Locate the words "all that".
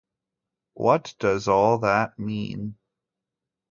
1.47-2.17